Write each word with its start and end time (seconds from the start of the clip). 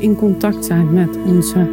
in 0.00 0.16
contact 0.16 0.64
zijn 0.64 0.92
met 0.92 1.18
onze 1.26 1.68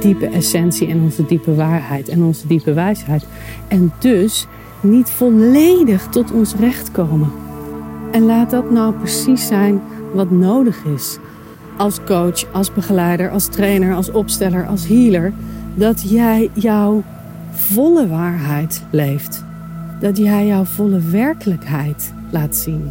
diepe 0.00 0.26
essentie 0.26 0.88
en 0.88 1.00
onze 1.00 1.26
diepe 1.26 1.54
waarheid 1.54 2.08
en 2.08 2.22
onze 2.22 2.46
diepe 2.46 2.72
wijsheid. 2.72 3.26
En 3.68 3.92
dus 3.98 4.46
niet 4.80 5.10
volledig 5.10 6.06
tot 6.08 6.32
ons 6.32 6.54
recht 6.54 6.90
komen. 6.90 7.30
En 8.12 8.22
laat 8.22 8.50
dat 8.50 8.70
nou 8.70 8.94
precies 8.94 9.46
zijn 9.46 9.80
wat 10.12 10.30
nodig 10.30 10.84
is. 10.94 11.18
Als 11.76 12.04
coach, 12.04 12.52
als 12.52 12.72
begeleider, 12.72 13.30
als 13.30 13.46
trainer, 13.46 13.94
als 13.94 14.10
opsteller, 14.10 14.66
als 14.66 14.86
healer. 14.86 15.32
Dat 15.74 16.10
jij 16.10 16.50
jouw 16.52 17.02
volle 17.50 18.08
waarheid 18.08 18.82
leeft. 18.90 19.44
Dat 20.00 20.16
jij 20.16 20.46
jouw 20.46 20.64
volle 20.64 21.00
werkelijkheid 21.00 22.12
laat 22.30 22.56
zien. 22.56 22.90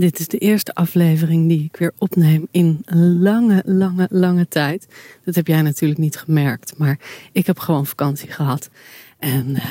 Dit 0.00 0.18
is 0.18 0.28
de 0.28 0.38
eerste 0.38 0.74
aflevering 0.74 1.48
die 1.48 1.64
ik 1.64 1.76
weer 1.76 1.92
opneem 1.98 2.48
in 2.50 2.82
lange, 3.20 3.62
lange, 3.66 4.08
lange 4.10 4.48
tijd. 4.48 4.86
Dat 5.24 5.34
heb 5.34 5.46
jij 5.46 5.62
natuurlijk 5.62 6.00
niet 6.00 6.16
gemerkt, 6.16 6.78
maar 6.78 6.98
ik 7.32 7.46
heb 7.46 7.58
gewoon 7.58 7.86
vakantie 7.86 8.30
gehad. 8.30 8.70
En 9.18 9.48
uh, 9.48 9.64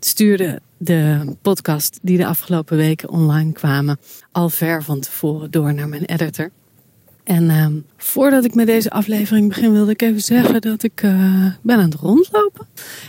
stuurde 0.00 0.60
de 0.76 1.34
podcast 1.42 1.98
die 2.02 2.16
de 2.16 2.26
afgelopen 2.26 2.76
weken 2.76 3.08
online 3.08 3.52
kwamen 3.52 3.98
al 4.30 4.48
ver 4.48 4.82
van 4.82 5.00
tevoren 5.00 5.50
door 5.50 5.74
naar 5.74 5.88
mijn 5.88 6.04
editor. 6.04 6.50
En 7.24 7.44
uh, 7.44 7.66
voordat 7.96 8.44
ik 8.44 8.54
met 8.54 8.66
deze 8.66 8.90
aflevering 8.90 9.48
begin, 9.48 9.72
wilde 9.72 9.90
ik 9.90 10.02
even 10.02 10.20
zeggen 10.20 10.60
dat 10.60 10.82
ik 10.82 11.02
uh, 11.02 11.46
ben 11.62 11.76
aan 11.76 11.90
het 11.90 11.94
rondlopen. 11.94 12.66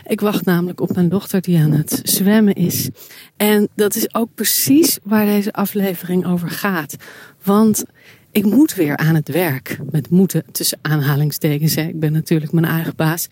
Ik 0.08 0.22
wacht 0.22 0.46
namelijk 0.46 0.82
op 0.82 0.96
mijn 0.96 1.10
dochter 1.10 1.42
die 1.42 1.60
aan 1.60 1.72
het 1.72 2.00
zwemmen 2.04 2.54
is. 2.54 2.90
En 3.38 3.68
dat 3.76 3.96
is 3.96 4.14
ook 4.14 4.30
precies 4.36 5.00
waar 5.04 5.26
deze 5.26 5.54
aflevering 5.54 6.26
over 6.26 6.50
gaat. 6.50 6.96
Want 7.44 7.84
ik 8.32 8.46
moet 8.46 8.76
weer 8.76 8.98
aan 8.98 9.16
het 9.16 9.30
werk. 9.30 9.80
Met 9.92 10.10
moeten 10.10 10.44
tussen 10.52 10.80
aanhalingstekens. 10.82 11.76
Ik 11.76 12.00
ben 12.00 12.12
natuurlijk 12.12 12.52
mijn 12.52 12.66
eigen 12.66 12.96
baas. 12.96 13.28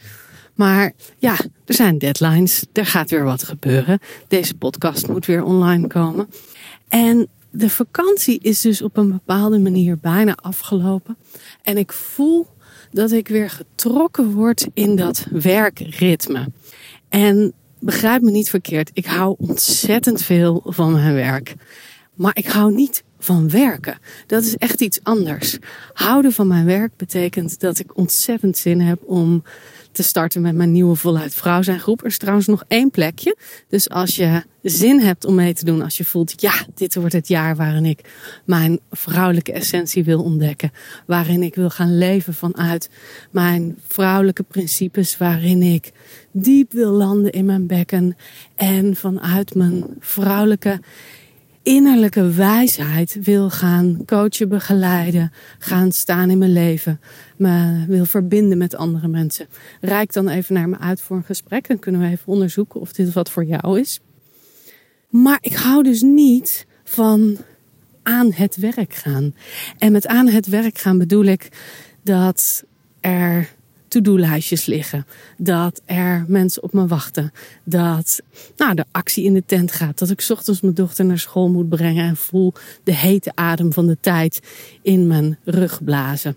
Maar 0.55 0.91
ja, 1.17 1.33
er 1.65 1.73
zijn 1.73 1.97
deadlines. 1.97 2.65
Er 2.73 2.85
gaat 2.85 3.09
weer 3.09 3.23
wat 3.23 3.43
gebeuren. 3.43 3.99
Deze 4.27 4.53
podcast 4.53 5.07
moet 5.07 5.25
weer 5.25 5.43
online 5.43 5.87
komen. 5.87 6.27
En 6.87 7.27
de 7.51 7.69
vakantie 7.69 8.39
is 8.39 8.61
dus 8.61 8.81
op 8.81 8.97
een 8.97 9.11
bepaalde 9.11 9.59
manier 9.59 9.97
bijna 9.97 10.35
afgelopen. 10.35 11.17
En 11.61 11.77
ik 11.77 11.91
voel 11.91 12.47
dat 12.91 13.11
ik 13.11 13.27
weer 13.27 13.49
getrokken 13.49 14.31
word 14.31 14.67
in 14.73 14.95
dat 14.95 15.25
werkritme. 15.31 16.51
En 17.09 17.53
begrijp 17.79 18.21
me 18.21 18.31
niet 18.31 18.49
verkeerd, 18.49 18.89
ik 18.93 19.05
hou 19.05 19.35
ontzettend 19.37 20.21
veel 20.21 20.61
van 20.65 20.91
mijn 20.91 21.13
werk. 21.13 21.55
Maar 22.13 22.37
ik 22.37 22.47
hou 22.47 22.73
niet 22.73 23.03
van 23.19 23.49
werken. 23.49 23.97
Dat 24.27 24.43
is 24.43 24.55
echt 24.55 24.81
iets 24.81 24.99
anders. 25.03 25.57
Houden 25.93 26.31
van 26.31 26.47
mijn 26.47 26.65
werk 26.65 26.91
betekent 26.95 27.59
dat 27.59 27.79
ik 27.79 27.97
ontzettend 27.97 28.57
zin 28.57 28.81
heb 28.81 29.01
om 29.05 29.43
te 29.91 30.03
starten 30.03 30.41
met 30.41 30.55
mijn 30.55 30.71
nieuwe 30.71 30.95
Voluit 30.95 31.33
Vrouw 31.33 31.61
zijn 31.61 31.79
groep. 31.79 31.99
Er 32.01 32.05
is 32.05 32.17
trouwens 32.17 32.47
nog 32.47 32.63
één 32.67 32.91
plekje. 32.91 33.35
Dus 33.69 33.89
als 33.89 34.15
je 34.15 34.43
zin 34.61 34.99
hebt 34.99 35.25
om 35.25 35.35
mee 35.35 35.53
te 35.53 35.65
doen, 35.65 35.81
als 35.81 35.97
je 35.97 36.05
voelt, 36.05 36.41
ja, 36.41 36.53
dit 36.75 36.95
wordt 36.95 37.13
het 37.13 37.27
jaar 37.27 37.55
waarin 37.55 37.85
ik 37.85 37.99
mijn 38.45 38.79
vrouwelijke 38.91 39.51
essentie 39.51 40.03
wil 40.03 40.23
ontdekken. 40.23 40.71
Waarin 41.05 41.43
ik 41.43 41.55
wil 41.55 41.69
gaan 41.69 41.97
leven 41.97 42.33
vanuit 42.33 42.89
mijn 43.31 43.77
vrouwelijke 43.87 44.43
principes. 44.43 45.17
Waarin 45.17 45.61
ik 45.61 45.91
diep 46.31 46.71
wil 46.71 46.91
landen 46.91 47.31
in 47.31 47.45
mijn 47.45 47.67
bekken. 47.67 48.17
En 48.55 48.95
vanuit 48.95 49.55
mijn 49.55 49.85
vrouwelijke 49.99 50.79
innerlijke 51.63 52.29
wijsheid 52.29 53.17
wil 53.23 53.49
gaan 53.49 54.01
coachen, 54.05 54.49
begeleiden, 54.49 55.31
gaan 55.59 55.91
staan 55.91 56.29
in 56.29 56.37
mijn 56.37 56.53
leven, 56.53 56.99
me 57.37 57.85
wil 57.87 58.05
verbinden 58.05 58.57
met 58.57 58.75
andere 58.75 59.07
mensen. 59.07 59.47
Rijk 59.81 60.13
dan 60.13 60.29
even 60.29 60.53
naar 60.53 60.69
me 60.69 60.77
uit 60.77 61.01
voor 61.01 61.17
een 61.17 61.23
gesprek. 61.23 61.67
Dan 61.67 61.79
kunnen 61.79 62.01
we 62.01 62.07
even 62.07 62.27
onderzoeken 62.27 62.79
of 62.79 62.93
dit 62.93 63.13
wat 63.13 63.31
voor 63.31 63.45
jou 63.45 63.79
is. 63.79 63.99
Maar 65.09 65.37
ik 65.41 65.53
hou 65.53 65.83
dus 65.83 66.01
niet 66.01 66.65
van 66.83 67.37
aan 68.03 68.31
het 68.33 68.55
werk 68.55 68.93
gaan. 68.93 69.35
En 69.77 69.91
met 69.91 70.07
aan 70.07 70.27
het 70.27 70.47
werk 70.47 70.77
gaan 70.77 70.97
bedoel 70.97 71.25
ik 71.25 71.49
dat 72.03 72.63
er 72.99 73.49
to-do-lijstjes 73.91 74.65
liggen. 74.65 75.05
Dat 75.37 75.81
er 75.85 76.25
mensen 76.27 76.63
op 76.63 76.73
me 76.73 76.87
wachten. 76.87 77.31
Dat 77.63 78.21
nou, 78.57 78.75
de 78.75 78.85
actie 78.91 79.23
in 79.23 79.33
de 79.33 79.43
tent 79.45 79.71
gaat. 79.71 79.99
Dat 79.99 80.09
ik 80.09 80.25
ochtends 80.29 80.61
mijn 80.61 80.73
dochter 80.73 81.05
naar 81.05 81.19
school 81.19 81.49
moet 81.49 81.69
brengen 81.69 82.05
en 82.05 82.15
voel 82.15 82.53
de 82.83 82.95
hete 82.95 83.31
adem 83.35 83.73
van 83.73 83.87
de 83.87 83.97
tijd 83.99 84.41
in 84.81 85.07
mijn 85.07 85.37
rug 85.43 85.83
blazen. 85.83 86.35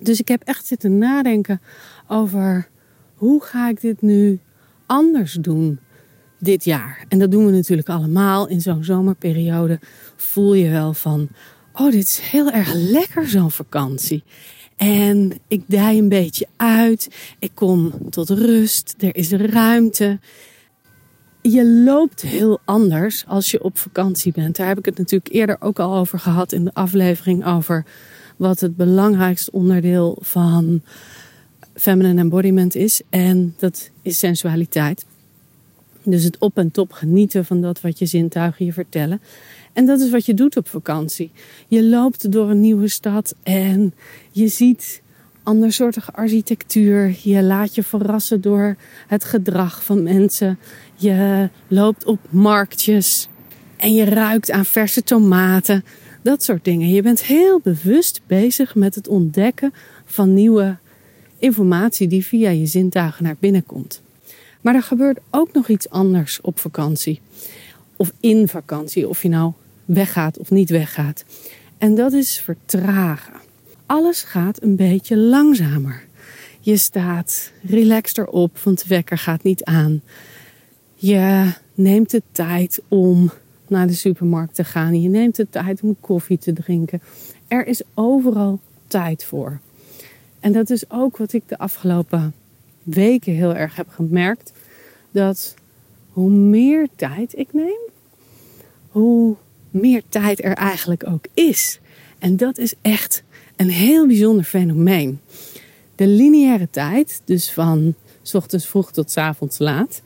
Dus 0.00 0.20
ik 0.20 0.28
heb 0.28 0.42
echt 0.42 0.66
zitten 0.66 0.98
nadenken 0.98 1.60
over 2.08 2.68
hoe 3.14 3.42
ga 3.42 3.68
ik 3.68 3.80
dit 3.80 4.02
nu 4.02 4.40
anders 4.86 5.32
doen 5.32 5.78
dit 6.38 6.64
jaar. 6.64 7.04
En 7.08 7.18
dat 7.18 7.30
doen 7.30 7.46
we 7.46 7.52
natuurlijk 7.52 7.88
allemaal 7.88 8.48
in 8.48 8.60
zo'n 8.60 8.84
zomerperiode. 8.84 9.78
Voel 10.16 10.54
je 10.54 10.70
wel 10.70 10.94
van, 10.94 11.28
oh 11.72 11.90
dit 11.90 12.02
is 12.02 12.18
heel 12.18 12.50
erg 12.50 12.72
lekker 12.74 13.28
zo'n 13.28 13.50
vakantie. 13.50 14.22
En 14.82 15.32
ik 15.48 15.62
dij 15.66 15.98
een 15.98 16.08
beetje 16.08 16.46
uit. 16.56 17.08
Ik 17.38 17.50
kom 17.54 17.92
tot 18.10 18.30
rust. 18.30 18.94
Er 18.98 19.16
is 19.16 19.30
ruimte. 19.30 20.18
Je 21.42 21.66
loopt 21.66 22.22
heel 22.22 22.60
anders 22.64 23.24
als 23.26 23.50
je 23.50 23.62
op 23.64 23.78
vakantie 23.78 24.32
bent. 24.32 24.56
Daar 24.56 24.66
heb 24.66 24.78
ik 24.78 24.84
het 24.84 24.98
natuurlijk 24.98 25.34
eerder 25.34 25.56
ook 25.60 25.78
al 25.78 25.96
over 25.96 26.18
gehad 26.18 26.52
in 26.52 26.64
de 26.64 26.74
aflevering 26.74 27.46
over 27.46 27.84
wat 28.36 28.60
het 28.60 28.76
belangrijkste 28.76 29.52
onderdeel 29.52 30.18
van 30.20 30.82
feminine 31.74 32.20
embodiment 32.20 32.74
is. 32.74 33.02
En 33.10 33.54
dat 33.58 33.90
is 34.02 34.18
sensualiteit. 34.18 35.04
Dus 36.02 36.24
het 36.24 36.38
op 36.38 36.58
en 36.58 36.70
top 36.70 36.92
genieten 36.92 37.44
van 37.44 37.60
dat 37.60 37.80
wat 37.80 37.98
je 37.98 38.06
zintuigen 38.06 38.64
je 38.64 38.72
vertellen. 38.72 39.20
En 39.72 39.86
dat 39.86 40.00
is 40.00 40.10
wat 40.10 40.26
je 40.26 40.34
doet 40.34 40.56
op 40.56 40.68
vakantie. 40.68 41.30
Je 41.68 41.84
loopt 41.84 42.32
door 42.32 42.50
een 42.50 42.60
nieuwe 42.60 42.88
stad 42.88 43.34
en 43.42 43.94
je 44.30 44.48
ziet 44.48 45.02
andersoortige 45.42 46.12
architectuur. 46.12 47.16
Je 47.22 47.42
laat 47.42 47.74
je 47.74 47.82
verrassen 47.82 48.40
door 48.40 48.76
het 49.06 49.24
gedrag 49.24 49.84
van 49.84 50.02
mensen. 50.02 50.58
Je 50.96 51.48
loopt 51.68 52.04
op 52.04 52.18
marktjes 52.30 53.28
en 53.76 53.94
je 53.94 54.04
ruikt 54.04 54.50
aan 54.50 54.64
verse 54.64 55.02
tomaten. 55.02 55.84
Dat 56.22 56.42
soort 56.42 56.64
dingen. 56.64 56.88
Je 56.88 57.02
bent 57.02 57.22
heel 57.22 57.60
bewust 57.60 58.20
bezig 58.26 58.74
met 58.74 58.94
het 58.94 59.08
ontdekken 59.08 59.72
van 60.04 60.34
nieuwe 60.34 60.76
informatie 61.38 62.08
die 62.08 62.26
via 62.26 62.50
je 62.50 62.66
zintuigen 62.66 63.24
naar 63.24 63.36
binnen 63.38 63.64
komt. 63.64 64.02
Maar 64.60 64.74
er 64.74 64.82
gebeurt 64.82 65.18
ook 65.30 65.52
nog 65.52 65.68
iets 65.68 65.90
anders 65.90 66.40
op 66.40 66.58
vakantie. 66.58 67.20
Of 67.96 68.12
in 68.20 68.48
vakantie, 68.48 69.08
of 69.08 69.22
je 69.22 69.28
nou 69.28 69.52
weggaat 69.94 70.38
of 70.38 70.50
niet 70.50 70.70
weggaat. 70.70 71.24
En 71.78 71.94
dat 71.94 72.12
is 72.12 72.40
vertragen. 72.40 73.34
Alles 73.86 74.22
gaat 74.22 74.62
een 74.62 74.76
beetje 74.76 75.16
langzamer. 75.16 76.04
Je 76.60 76.76
staat 76.76 77.52
relaxter 77.62 78.26
op, 78.26 78.58
want 78.58 78.82
de 78.82 78.88
wekker 78.88 79.18
gaat 79.18 79.42
niet 79.42 79.64
aan. 79.64 80.02
Je 80.94 81.52
neemt 81.74 82.10
de 82.10 82.22
tijd 82.32 82.82
om 82.88 83.30
naar 83.68 83.86
de 83.86 83.92
supermarkt 83.92 84.54
te 84.54 84.64
gaan. 84.64 85.00
Je 85.00 85.08
neemt 85.08 85.36
de 85.36 85.46
tijd 85.50 85.80
om 85.82 85.96
koffie 86.00 86.38
te 86.38 86.52
drinken. 86.52 87.02
Er 87.48 87.66
is 87.66 87.82
overal 87.94 88.60
tijd 88.86 89.24
voor. 89.24 89.60
En 90.40 90.52
dat 90.52 90.70
is 90.70 90.90
ook 90.90 91.16
wat 91.16 91.32
ik 91.32 91.42
de 91.46 91.58
afgelopen 91.58 92.34
weken 92.82 93.32
heel 93.32 93.54
erg 93.54 93.76
heb 93.76 93.88
gemerkt. 93.88 94.52
Dat 95.10 95.54
hoe 96.12 96.30
meer 96.30 96.88
tijd 96.96 97.38
ik 97.38 97.52
neem, 97.52 97.80
hoe 98.88 99.36
meer 99.72 100.02
tijd 100.08 100.44
er 100.44 100.52
eigenlijk 100.52 101.06
ook 101.08 101.24
is. 101.34 101.80
En 102.18 102.36
dat 102.36 102.58
is 102.58 102.74
echt 102.82 103.22
een 103.56 103.70
heel 103.70 104.06
bijzonder 104.06 104.44
fenomeen. 104.44 105.20
De 105.94 106.06
lineaire 106.06 106.68
tijd, 106.70 107.22
dus 107.24 107.50
van 107.50 107.94
s 108.22 108.34
ochtends 108.34 108.66
vroeg 108.66 108.92
tot 108.92 109.10
s 109.10 109.16
avonds 109.16 109.58
laat, 109.58 110.02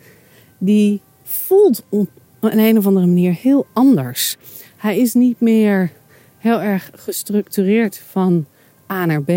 die 0.58 1.00
voelt 1.22 1.82
op 1.88 2.08
een, 2.40 2.58
een 2.58 2.78
of 2.78 2.86
andere 2.86 3.06
manier 3.06 3.34
heel 3.34 3.66
anders. 3.72 4.36
Hij 4.76 4.98
is 4.98 5.14
niet 5.14 5.40
meer 5.40 5.92
heel 6.38 6.60
erg 6.60 6.90
gestructureerd 6.94 7.98
van 8.10 8.46
A 8.92 9.06
naar 9.06 9.22
B. 9.22 9.30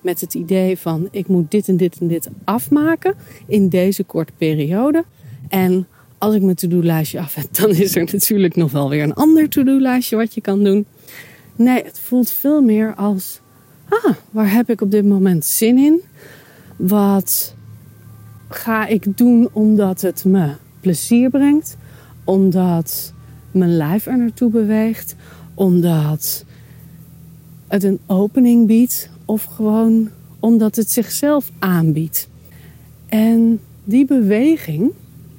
Met 0.00 0.20
het 0.20 0.34
idee 0.34 0.78
van 0.78 1.08
ik 1.10 1.26
moet 1.26 1.50
dit 1.50 1.68
en 1.68 1.76
dit 1.76 1.98
en 2.00 2.08
dit 2.08 2.28
afmaken 2.44 3.14
in 3.46 3.68
deze 3.68 4.04
korte 4.04 4.32
periode. 4.36 5.04
En 5.48 5.86
als 6.22 6.34
ik 6.34 6.42
mijn 6.42 6.56
to-do-lijstje 6.56 7.20
af 7.20 7.34
heb, 7.34 7.46
dan 7.54 7.70
is 7.70 7.96
er 7.96 8.08
natuurlijk 8.12 8.56
nog 8.56 8.72
wel 8.72 8.88
weer 8.88 9.02
een 9.02 9.14
ander 9.14 9.48
to-do-lijstje 9.48 10.16
wat 10.16 10.34
je 10.34 10.40
kan 10.40 10.64
doen. 10.64 10.86
Nee, 11.56 11.84
het 11.84 12.00
voelt 12.00 12.30
veel 12.30 12.62
meer 12.62 12.94
als: 12.94 13.40
ah, 13.88 14.14
waar 14.30 14.52
heb 14.52 14.70
ik 14.70 14.80
op 14.80 14.90
dit 14.90 15.04
moment 15.04 15.44
zin 15.44 15.78
in? 15.78 16.00
Wat 16.76 17.54
ga 18.48 18.86
ik 18.86 19.16
doen 19.16 19.48
omdat 19.52 20.00
het 20.00 20.24
me 20.24 20.52
plezier 20.80 21.30
brengt? 21.30 21.76
Omdat 22.24 23.12
mijn 23.50 23.76
lijf 23.76 24.06
er 24.06 24.18
naartoe 24.18 24.50
beweegt? 24.50 25.14
Omdat 25.54 26.44
het 27.68 27.82
een 27.82 28.00
opening 28.06 28.66
biedt? 28.66 29.10
Of 29.24 29.44
gewoon 29.44 30.10
omdat 30.40 30.76
het 30.76 30.90
zichzelf 30.90 31.50
aanbiedt? 31.58 32.28
En 33.08 33.60
die 33.84 34.04
beweging, 34.04 34.92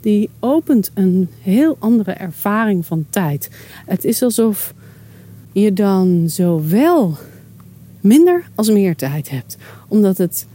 die 0.04 0.30
opent 0.40 0.92
een 0.94 1.30
heel 1.42 1.76
andere 1.80 2.12
ervaring 2.12 2.86
van 2.86 3.06
tijd. 3.10 3.50
Het 3.86 4.06
is 4.06 4.22
alsof 4.22 4.74
je 5.52 5.74
dan 5.74 6.24
zowel 6.30 7.18
minder 8.02 8.44
als 8.56 8.70
meer 8.70 8.96
tijd 8.96 9.30
hebt. 9.30 9.58
Omdat 9.88 10.18
het 10.18 10.48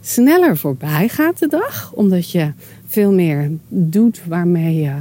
sneller 0.00 0.56
voorbij 0.56 1.08
gaat 1.08 1.38
de 1.38 1.48
dag. 1.48 1.92
Omdat 1.92 2.30
je 2.30 2.52
veel 2.86 3.12
meer 3.12 3.50
doet 3.68 4.24
waarmee 4.26 4.76
je 4.76 4.94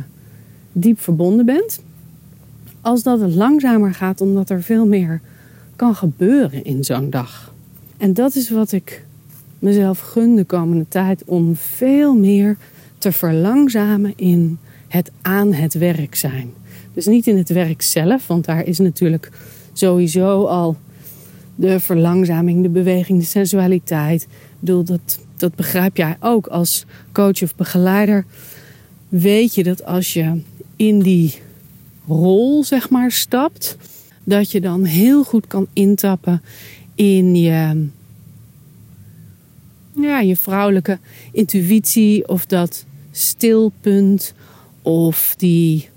diep 0.72 1.00
verbonden 1.00 1.46
bent. 1.46 1.82
Als 2.82 3.04
dat 3.04 3.20
het 3.20 3.36
langzamer 3.36 3.94
gaat 3.94 4.22
omdat 4.22 4.50
er 4.50 4.62
veel 4.64 4.88
meer 4.88 5.22
kan 5.76 5.96
gebeuren 5.96 6.64
in 6.64 6.84
zo'n 6.84 7.10
dag. 7.10 7.54
En 7.98 8.14
dat 8.14 8.36
is 8.36 8.50
wat 8.50 8.72
ik 8.72 9.06
mezelf 9.60 10.00
gun 10.00 10.36
de 10.36 10.44
komende 10.44 10.86
tijd 10.88 11.24
om 11.26 11.56
veel 11.56 12.16
meer 12.16 12.58
te 12.98 13.12
verlangzamen 13.12 14.14
in 14.16 14.58
het 14.88 15.12
aan 15.22 15.54
het 15.54 15.74
werk 15.74 16.16
zijn. 16.16 16.54
Dus 16.94 17.06
niet 17.06 17.28
in 17.28 17.38
het 17.38 17.50
werk 17.50 17.82
zelf, 17.82 18.28
want 18.28 18.46
daar 18.46 18.66
is 18.66 18.80
natuurlijk 18.80 19.32
sowieso 19.74 20.46
al 20.46 20.78
de 21.56 21.80
verlangzaming, 21.80 22.62
de 22.62 22.70
beweging, 22.70 23.20
de 23.20 23.26
sensualiteit. 23.26 24.22
Ik 24.22 24.30
bedoel, 24.60 24.84
dat, 24.84 25.20
dat 25.38 25.56
begrijp 25.56 25.98
jij 25.98 26.18
ook 26.20 26.48
als 26.48 26.86
coach 27.12 27.44
of 27.44 27.56
begeleider. 27.56 28.26
Weet 29.10 29.56
je 29.56 29.64
dat 29.64 29.86
als 29.86 30.14
je 30.14 30.42
in 30.76 31.00
die 31.00 31.34
rol, 32.08 32.64
zeg 32.64 32.90
maar, 32.90 33.12
stapt, 33.12 33.78
dat 34.24 34.52
je 34.52 34.62
dan 34.62 34.84
heel 34.84 35.24
goed 35.24 35.48
kan 35.48 35.68
intappen 35.74 36.42
in 36.96 37.36
je, 37.36 37.88
ja, 40.02 40.20
je 40.20 40.36
vrouwelijke 40.36 41.00
intuïtie 41.32 42.28
of 42.28 42.46
dat 42.46 42.86
stilpunt 43.12 44.34
of 44.82 45.36
die 45.38 45.90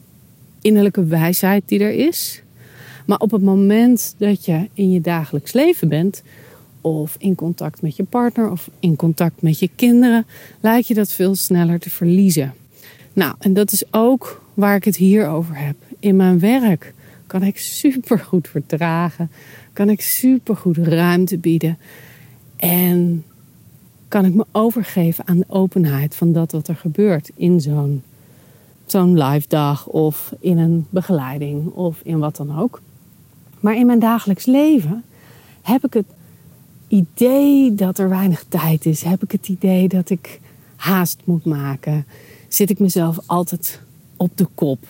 innerlijke 0.61 1.05
wijsheid 1.05 1.63
die 1.67 1.81
er 1.81 2.07
is. 2.07 2.43
Maar 3.07 3.19
op 3.19 3.31
het 3.31 3.43
moment 3.43 4.15
dat 4.19 4.45
je 4.45 4.69
in 4.75 4.91
je 4.91 5.01
dagelijks 5.01 5.53
leven 5.53 5.89
bent, 5.89 6.23
of 6.81 7.17
in 7.19 7.35
contact 7.35 7.83
met 7.83 7.97
je 7.97 8.05
partner 8.05 8.51
of 8.51 8.71
in 8.81 8.97
contact 8.97 9.43
met 9.43 9.59
je 9.59 9.71
kinderen, 9.75 10.27
lijkt 10.61 10.89
je 10.89 10.95
dat 10.95 11.13
veel 11.13 11.35
sneller 11.35 11.79
te 11.79 11.91
verliezen. 11.91 12.55
Nou, 13.13 13.35
en 13.39 13.55
dat 13.55 13.73
is 13.73 13.85
ook 13.91 14.43
waar 14.55 14.77
ik 14.77 14.85
het 14.85 14.97
hier 14.97 15.29
over 15.29 15.57
heb. 15.57 15.77
In 15.99 16.17
mijn 16.17 16.39
werk 16.39 16.95
kan 17.27 17.43
ik 17.43 17.59
super 17.59 18.19
goed 18.19 18.49
vertragen, 18.49 19.31
kan 19.73 19.89
ik 19.89 20.01
super 20.01 20.57
goed 20.57 20.77
ruimte 20.77 21.39
bieden 21.39 21.79
en 22.57 23.25
kan 24.09 24.25
ik 24.25 24.35
me 24.35 24.47
overgeven 24.53 25.27
aan 25.27 25.39
de 25.39 25.45
openheid 25.49 26.15
van 26.15 26.33
dat 26.33 26.53
wat 26.53 26.69
er 26.69 26.77
gebeurt 26.77 27.31
in 27.35 27.61
zo'n 27.61 28.03
zo'n 28.87 29.23
live 29.23 29.49
dag 29.49 29.87
of 29.87 30.35
in 30.41 30.59
een 30.59 30.87
begeleiding 30.91 31.73
of 31.73 32.01
in 32.03 32.19
wat 32.19 32.37
dan 32.37 32.59
ook. 32.59 32.81
Maar 33.61 33.77
in 33.77 33.87
mijn 33.87 33.99
dagelijks 33.99 34.47
leven 34.47 35.05
heb 35.63 35.85
ik 35.85 35.93
het 35.93 36.07
idee 36.89 37.75
dat 37.75 37.99
er 37.99 38.09
weinig 38.09 38.45
tijd 38.49 38.87
is. 38.87 39.03
Heb 39.03 39.23
ik 39.23 39.33
het 39.33 39.49
idee 39.49 39.89
dat 39.89 40.11
ik 40.11 40.41
haast 40.77 41.21
moet 41.25 41.45
maken. 41.45 42.07
Zit 42.49 42.71
ik 42.71 42.79
mezelf 42.79 43.19
altijd 43.27 43.81
op 44.17 44.31
de 44.35 44.47
kop. 44.55 44.85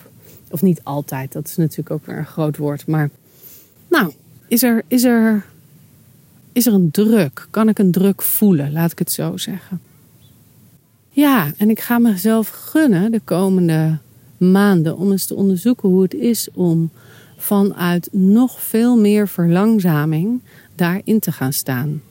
Of 0.51 0.61
niet 0.61 0.83
altijd, 0.83 1.31
dat 1.31 1.47
is 1.47 1.55
natuurlijk 1.55 1.91
ook 1.91 2.05
weer 2.05 2.17
een 2.17 2.25
groot 2.25 2.57
woord. 2.57 2.87
Maar 2.87 3.09
nou, 3.87 4.13
is 4.47 4.63
er, 4.63 4.83
is 4.87 5.03
er, 5.03 5.45
is 6.53 6.65
er 6.65 6.73
een 6.73 6.91
druk? 6.91 7.47
Kan 7.49 7.69
ik 7.69 7.79
een 7.79 7.91
druk 7.91 8.21
voelen? 8.21 8.71
Laat 8.71 8.91
ik 8.91 8.99
het 8.99 9.11
zo 9.11 9.37
zeggen. 9.37 9.81
Ja, 11.09 11.51
en 11.57 11.69
ik 11.69 11.79
ga 11.79 11.99
mezelf 11.99 12.49
gunnen 12.49 13.11
de 13.11 13.21
komende 13.23 13.97
maanden 14.37 14.97
om 14.97 15.11
eens 15.11 15.25
te 15.25 15.35
onderzoeken 15.35 15.89
hoe 15.89 16.01
het 16.01 16.13
is 16.13 16.47
om 16.53 16.91
vanuit 17.37 18.09
nog 18.11 18.61
veel 18.61 18.97
meer 18.97 19.27
verlangzaming 19.27 20.41
daarin 20.75 21.19
te 21.19 21.31
gaan 21.31 21.53
staan. 21.53 22.01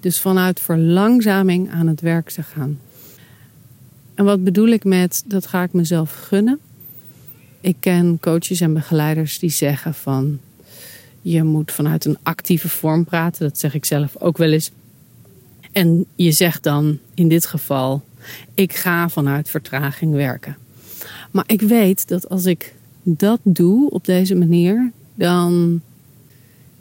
Dus 0.00 0.20
vanuit 0.20 0.60
verlangzaming 0.60 1.70
aan 1.70 1.86
het 1.86 2.00
werk 2.00 2.30
te 2.30 2.42
gaan. 2.42 2.78
En 4.14 4.24
wat 4.24 4.44
bedoel 4.44 4.68
ik 4.68 4.84
met 4.84 5.22
dat 5.26 5.46
ga 5.46 5.62
ik 5.62 5.72
mezelf 5.72 6.26
gunnen? 6.28 6.58
Ik 7.60 7.76
ken 7.80 8.18
coaches 8.20 8.60
en 8.60 8.74
begeleiders 8.74 9.38
die 9.38 9.50
zeggen 9.50 9.94
van 9.94 10.38
je 11.22 11.42
moet 11.42 11.72
vanuit 11.72 12.04
een 12.04 12.18
actieve 12.22 12.68
vorm 12.68 13.04
praten. 13.04 13.48
Dat 13.48 13.58
zeg 13.58 13.74
ik 13.74 13.84
zelf 13.84 14.16
ook 14.18 14.36
wel 14.36 14.52
eens. 14.52 14.70
En 15.72 16.04
je 16.14 16.32
zegt 16.32 16.62
dan 16.62 16.98
in 17.14 17.28
dit 17.28 17.46
geval: 17.46 18.02
ik 18.54 18.72
ga 18.72 19.08
vanuit 19.08 19.50
vertraging 19.50 20.12
werken. 20.12 20.56
Maar 21.30 21.44
ik 21.46 21.60
weet 21.60 22.08
dat 22.08 22.28
als 22.28 22.44
ik 22.44 22.74
dat 23.02 23.40
doe 23.42 23.90
op 23.90 24.04
deze 24.04 24.34
manier, 24.34 24.92
dan 25.14 25.80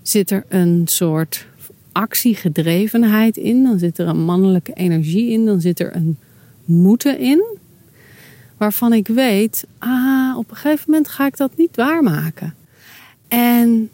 zit 0.02 0.32
er 0.32 0.46
een 0.48 0.82
soort 0.86 1.46
actiegedrevenheid 1.92 3.38
in. 3.38 3.64
Dan 3.64 3.80
zit 3.80 3.98
er 3.98 4.08
een 4.08 4.24
mannelijke 4.24 4.74
energie 4.74 5.30
in. 5.30 5.46
Dan 5.46 5.62
zit 5.62 5.80
er 5.80 5.96
een 5.96 6.18
moeten 6.66 7.20
in. 7.20 7.44
Waarvan 8.58 8.94
ik 8.94 9.08
weet, 9.08 9.66
ah, 9.78 10.38
op 10.38 10.50
een 10.50 10.56
gegeven 10.56 10.84
moment 10.88 11.08
ga 11.08 11.26
ik 11.26 11.38
dat 11.38 11.52
niet 11.58 11.76
waarmaken. 11.76 12.56
En 13.28 13.90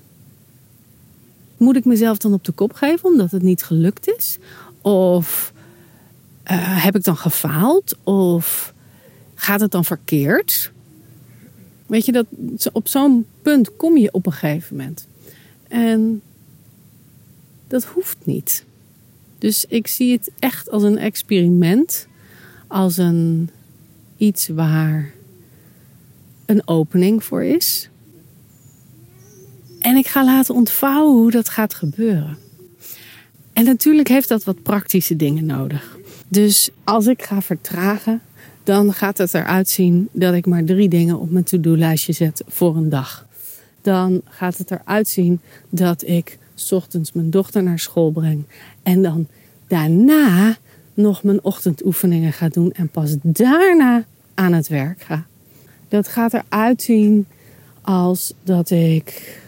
moet 1.57 1.75
ik 1.75 1.85
mezelf 1.85 2.17
dan 2.17 2.33
op 2.33 2.43
de 2.43 2.51
kop 2.51 2.73
geven 2.73 3.09
omdat 3.09 3.31
het 3.31 3.41
niet 3.41 3.63
gelukt 3.63 4.07
is? 4.17 4.37
Of 4.81 5.53
uh, 6.51 6.83
heb 6.83 6.95
ik 6.95 7.03
dan 7.03 7.17
gefaald? 7.17 7.97
Of 8.03 8.73
gaat 9.35 9.59
het 9.59 9.71
dan 9.71 9.85
verkeerd? 9.85 10.71
Weet 11.85 12.05
je, 12.05 12.11
dat, 12.11 12.25
op 12.73 12.87
zo'n 12.87 13.25
punt 13.41 13.75
kom 13.75 13.97
je 13.97 14.11
op 14.11 14.25
een 14.25 14.31
gegeven 14.31 14.77
moment. 14.77 15.07
En 15.67 16.21
dat 17.67 17.83
hoeft 17.83 18.17
niet. 18.23 18.65
Dus 19.37 19.65
ik 19.65 19.87
zie 19.87 20.11
het 20.11 20.31
echt 20.39 20.71
als 20.71 20.83
een 20.83 20.97
experiment. 20.97 22.07
Als 22.67 22.97
een 22.97 23.49
iets 24.17 24.47
waar 24.47 25.11
een 26.45 26.67
opening 26.67 27.23
voor 27.23 27.43
is. 27.43 27.89
En 29.87 29.95
ik 29.95 30.07
ga 30.07 30.25
laten 30.25 30.55
ontvouwen 30.55 31.13
hoe 31.13 31.31
dat 31.31 31.49
gaat 31.49 31.73
gebeuren. 31.73 32.37
En 33.53 33.65
natuurlijk 33.65 34.07
heeft 34.07 34.27
dat 34.27 34.43
wat 34.43 34.63
praktische 34.63 35.15
dingen 35.15 35.45
nodig. 35.45 35.97
Dus 36.27 36.69
als 36.83 37.07
ik 37.07 37.23
ga 37.23 37.41
vertragen, 37.41 38.21
dan 38.63 38.93
gaat 38.93 39.17
het 39.17 39.33
eruit 39.33 39.69
zien 39.69 40.09
dat 40.11 40.33
ik 40.33 40.45
maar 40.45 40.63
drie 40.63 40.89
dingen 40.89 41.19
op 41.19 41.31
mijn 41.31 41.43
to-do-lijstje 41.43 42.13
zet 42.13 42.43
voor 42.47 42.75
een 42.75 42.89
dag. 42.89 43.25
Dan 43.81 44.21
gaat 44.25 44.57
het 44.57 44.71
eruit 44.71 45.07
zien 45.07 45.39
dat 45.69 46.07
ik 46.07 46.37
ochtends 46.69 47.11
mijn 47.11 47.29
dochter 47.29 47.63
naar 47.63 47.79
school 47.79 48.11
breng 48.11 48.43
en 48.83 49.01
dan 49.01 49.27
daarna 49.67 50.57
nog 50.93 51.23
mijn 51.23 51.43
ochtendoefeningen 51.43 52.33
ga 52.33 52.49
doen 52.49 52.71
en 52.71 52.89
pas 52.89 53.15
daarna 53.21 54.05
aan 54.33 54.53
het 54.53 54.67
werk 54.67 55.01
ga. 55.01 55.25
Dat 55.87 56.07
gaat 56.07 56.33
eruit 56.33 56.81
zien 56.81 57.27
als 57.81 58.33
dat 58.43 58.69
ik 58.69 59.45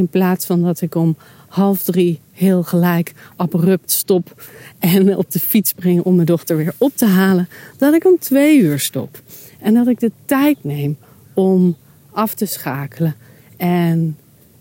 in 0.00 0.08
plaats 0.08 0.46
van 0.46 0.62
dat 0.62 0.80
ik 0.80 0.94
om 0.94 1.16
half 1.48 1.82
drie 1.82 2.20
heel 2.32 2.62
gelijk 2.62 3.12
abrupt 3.36 3.90
stop 3.90 4.42
en 4.78 5.16
op 5.16 5.30
de 5.30 5.38
fiets 5.38 5.70
spring 5.70 6.02
om 6.02 6.14
mijn 6.14 6.26
dochter 6.26 6.56
weer 6.56 6.74
op 6.78 6.92
te 6.96 7.06
halen, 7.06 7.48
dat 7.76 7.94
ik 7.94 8.04
om 8.04 8.18
twee 8.18 8.58
uur 8.58 8.78
stop. 8.78 9.22
En 9.58 9.74
dat 9.74 9.86
ik 9.86 10.00
de 10.00 10.12
tijd 10.24 10.64
neem 10.64 10.96
om 11.34 11.76
af 12.10 12.34
te 12.34 12.46
schakelen 12.46 13.14
en 13.56 14.16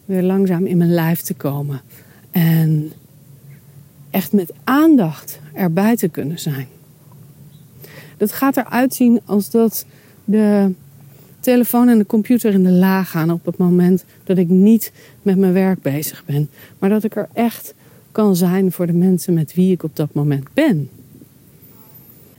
weer 0.05 0.23
langzaam 0.23 0.65
in 0.65 0.77
mijn 0.77 0.93
lijf 0.93 1.21
te 1.21 1.33
komen. 1.33 1.81
En 2.31 2.91
echt 4.09 4.31
met 4.31 4.53
aandacht 4.63 5.39
erbij 5.53 5.95
te 5.95 6.07
kunnen 6.07 6.39
zijn. 6.39 6.67
Dat 8.17 8.33
gaat 8.33 8.57
eruit 8.57 8.93
zien 8.93 9.21
als 9.25 9.49
dat 9.49 9.85
de 10.23 10.73
telefoon 11.39 11.89
en 11.89 11.97
de 11.97 12.05
computer 12.05 12.53
in 12.53 12.63
de 12.63 12.71
la 12.71 13.03
gaan 13.03 13.31
op 13.31 13.45
het 13.45 13.57
moment 13.57 14.05
dat 14.23 14.37
ik 14.37 14.49
niet 14.49 14.91
met 15.21 15.37
mijn 15.37 15.53
werk 15.53 15.81
bezig 15.81 16.23
ben. 16.25 16.49
Maar 16.79 16.89
dat 16.89 17.03
ik 17.03 17.15
er 17.15 17.29
echt 17.33 17.73
kan 18.11 18.35
zijn 18.35 18.71
voor 18.71 18.87
de 18.87 18.93
mensen 18.93 19.33
met 19.33 19.53
wie 19.53 19.71
ik 19.71 19.83
op 19.83 19.95
dat 19.95 20.13
moment 20.13 20.47
ben. 20.53 20.89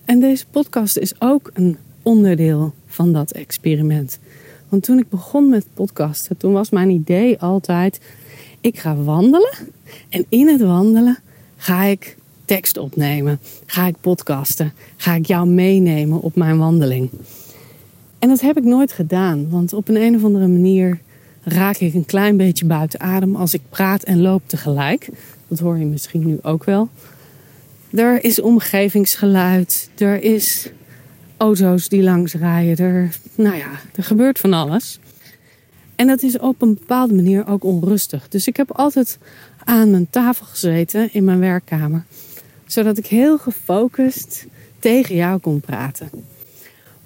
En 0.05 0.21
deze 0.21 0.47
podcast 0.51 0.97
is 0.97 1.15
ook 1.19 1.51
een 1.55 1.77
onderdeel 2.03 2.75
van 2.87 3.13
dat 3.13 3.31
experiment. 3.31 4.19
Want 4.69 4.83
toen 4.83 4.99
ik 4.99 5.09
begon 5.09 5.49
met 5.49 5.67
podcasten, 5.75 6.37
toen 6.37 6.53
was 6.53 6.71
mijn 6.71 6.91
idee 6.91 7.39
altijd: 7.39 8.01
ik 8.61 8.79
ga 8.79 8.97
wandelen 8.97 9.55
en 10.09 10.25
in 10.29 10.49
het 10.49 10.61
wandelen 10.61 11.19
ga 11.57 11.85
ik 11.85 12.17
tekst 12.45 12.79
opnemen, 12.79 13.41
ga 13.67 13.87
ik 13.87 13.97
podcasten, 14.01 14.73
ga 14.97 15.15
ik 15.15 15.27
jou 15.27 15.49
meenemen 15.49 16.21
op 16.21 16.37
mijn 16.37 16.59
wandeling. 16.59 17.11
En 18.21 18.29
dat 18.29 18.41
heb 18.41 18.57
ik 18.57 18.65
nooit 18.65 18.93
gedaan, 18.93 19.51
want 19.51 19.73
op 19.73 19.89
een, 19.89 19.97
een 19.97 20.17
of 20.17 20.25
andere 20.25 20.47
manier 20.47 21.01
raak 21.43 21.77
ik 21.77 21.95
een 21.95 22.05
klein 22.05 22.37
beetje 22.37 22.65
buiten 22.65 23.01
adem 23.01 23.37
als 23.37 23.55
ik 23.55 23.61
praat 23.69 24.03
en 24.03 24.21
loop 24.21 24.43
tegelijk. 24.47 25.09
Dat 25.49 25.59
hoor 25.59 25.79
je 25.79 25.85
misschien 25.85 26.27
nu 26.27 26.39
ook 26.43 26.65
wel. 26.65 26.89
Er 27.91 28.25
is 28.25 28.41
omgevingsgeluid, 28.41 29.91
er 29.99 30.23
is 30.23 30.71
auto's 31.37 31.89
die 31.89 32.03
langs 32.03 32.35
rijden, 32.35 32.87
er, 32.87 33.17
nou 33.35 33.57
ja, 33.57 33.71
er 33.95 34.05
gebeurt 34.05 34.39
van 34.39 34.53
alles. 34.53 34.99
En 35.95 36.07
dat 36.07 36.23
is 36.23 36.39
op 36.39 36.63
een 36.63 36.75
bepaalde 36.75 37.15
manier 37.15 37.47
ook 37.47 37.65
onrustig. 37.65 38.29
Dus 38.29 38.47
ik 38.47 38.57
heb 38.57 38.71
altijd 38.73 39.19
aan 39.65 39.91
mijn 39.91 40.11
tafel 40.11 40.47
gezeten 40.47 41.13
in 41.13 41.25
mijn 41.25 41.39
werkkamer, 41.39 42.05
zodat 42.67 42.99
ik 42.99 43.07
heel 43.07 43.39
gefocust 43.39 44.47
tegen 44.79 45.15
jou 45.15 45.39
kon 45.39 45.61
praten. 45.61 46.11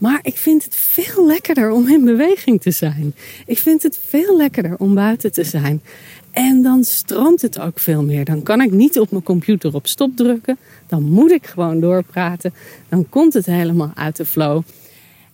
Maar 0.05 0.19
ik 0.23 0.37
vind 0.37 0.65
het 0.65 0.77
veel 0.77 1.27
lekkerder 1.27 1.71
om 1.71 1.89
in 1.89 2.05
beweging 2.05 2.61
te 2.61 2.71
zijn. 2.71 3.15
Ik 3.47 3.59
vind 3.59 3.83
het 3.83 3.99
veel 4.09 4.37
lekkerder 4.37 4.77
om 4.79 4.95
buiten 4.95 5.33
te 5.33 5.45
zijn. 5.45 5.83
En 6.31 6.63
dan 6.63 6.85
stroomt 6.85 7.43
het 7.43 7.61
ook 7.61 7.79
veel 7.79 8.03
meer. 8.03 8.25
Dan 8.25 8.43
kan 8.43 8.61
ik 8.61 8.71
niet 8.71 8.99
op 8.99 9.11
mijn 9.11 9.23
computer 9.23 9.75
op 9.75 9.87
stop 9.87 10.17
drukken. 10.17 10.59
Dan 10.87 11.03
moet 11.03 11.31
ik 11.31 11.47
gewoon 11.47 11.81
doorpraten. 11.81 12.55
Dan 12.89 13.09
komt 13.09 13.35
het 13.35 13.47
helemaal 13.47 13.93
uit 13.95 14.17
de 14.17 14.25
flow. 14.27 14.63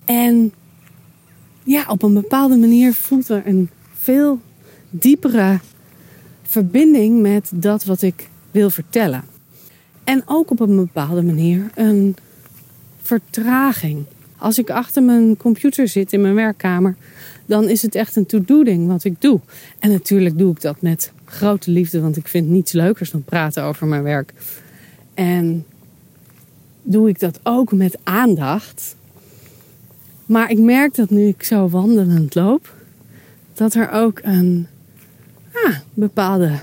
En 0.05 0.53
ja, 1.63 1.85
op 1.89 2.03
een 2.03 2.15
bepaalde 2.15 2.57
manier 2.57 2.95
voelt 2.95 3.29
er 3.29 3.43
een 3.47 3.71
veel 3.93 4.41
diepere 4.91 5.61
verbinding 6.43 7.21
met 7.21 7.51
dat 7.55 7.85
wat 7.85 8.03
ik 8.03 8.29
wil 8.51 8.71
vertellen. 8.71 9.25
En 10.05 10.23
ook 10.27 10.51
op 10.51 10.61
een 10.61 10.77
bepaalde 10.77 11.23
manier 11.23 11.71
een 11.75 12.17
vertraging. 13.03 14.07
Als 14.41 14.59
ik 14.59 14.71
achter 14.71 15.03
mijn 15.03 15.37
computer 15.37 15.89
zit 15.89 16.13
in 16.13 16.21
mijn 16.21 16.35
werkkamer, 16.35 16.97
dan 17.47 17.69
is 17.69 17.83
het 17.83 17.95
echt 17.95 18.17
een 18.17 18.27
to-do-ding 18.27 18.87
wat 18.87 19.05
ik 19.05 19.21
doe. 19.21 19.41
En 19.79 19.91
natuurlijk 19.91 20.39
doe 20.39 20.51
ik 20.51 20.61
dat 20.61 20.81
met 20.81 21.13
grote 21.25 21.71
liefde, 21.71 22.01
want 22.01 22.17
ik 22.17 22.29
vind 22.29 22.49
niets 22.49 22.73
leukers 22.73 23.11
dan 23.11 23.23
praten 23.25 23.63
over 23.63 23.87
mijn 23.87 24.03
werk. 24.03 24.33
En 25.15 25.65
doe 26.83 27.09
ik 27.09 27.21
dat 27.21 27.41
ook 27.43 27.73
met 27.73 27.99
aandacht. 28.03 28.97
Maar 30.27 30.51
ik 30.51 30.59
merk 30.59 30.95
dat 30.95 31.11
nu 31.11 31.27
ik 31.27 31.43
zo 31.43 31.69
wandelend 31.69 32.35
loop, 32.35 32.75
dat 33.55 33.75
er 33.75 33.91
ook 33.91 34.21
een 34.23 34.67
ah, 35.53 35.77
bepaalde 35.95 36.59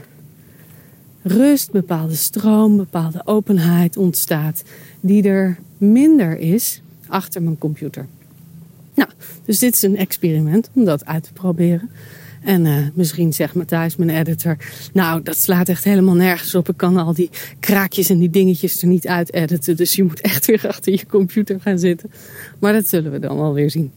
rust, 1.22 1.72
bepaalde 1.72 2.16
stroom, 2.16 2.78
bepaalde 2.78 3.22
openheid 3.26 3.98
ontstaat, 3.98 4.64
die 5.00 5.24
er 5.24 5.58
minder 5.78 6.38
is 6.38 6.82
achter 7.10 7.44
mijn 7.44 7.58
computer. 7.58 8.06
Nou, 8.94 9.10
dus 9.46 9.60
dit 9.60 9.74
is 9.74 9.82
een 9.82 9.98
experiment 9.98 10.70
om 10.74 10.86
dat 10.86 11.06
uit 11.06 11.24
te 11.24 11.34
proberen. 11.34 11.90
En 12.42 12.66
uh, 12.66 12.88
misschien 12.94 13.34
zegt 13.34 13.56
Matthijs, 13.56 13.96
mijn 13.96 14.10
editor, 14.10 14.58
nou, 14.94 15.24
dat 15.24 15.38
slaat 15.38 15.70
echt 15.70 15.84
helemaal 15.84 16.16
nergens 16.16 16.56
op. 16.56 16.70
Ik 16.70 16.78
kan 16.78 16.98
al 16.98 17.14
die 17.14 17.30
kraakjes 17.60 18.10
en 18.10 18.18
die 18.18 18.30
dingetjes 18.30 18.82
er 18.82 18.88
niet 18.88 19.08
uit 19.08 19.34
editen. 19.34 19.76
Dus 19.76 19.96
je 19.96 20.04
moet 20.04 20.22
echt 20.22 20.46
weer 20.46 20.68
achter 20.68 20.92
je 20.92 21.06
computer 21.06 21.62
gaan 21.62 21.80
zitten. 21.80 22.12
Maar 22.60 22.74
dat 22.74 22.88
zullen 22.88 23.12
we 23.12 23.20
dan 23.20 23.38
wel 23.38 23.54
weer 23.54 23.70
zien. 23.70 23.92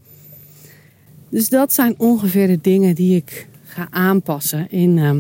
Dus 1.28 1.48
dat 1.48 1.72
zijn 1.72 1.94
ongeveer 1.98 2.46
de 2.46 2.58
dingen 2.60 2.94
die 2.94 3.16
ik 3.16 3.46
ga 3.64 3.86
aanpassen 3.90 4.70
in 4.70 4.96
uh, 4.96 5.10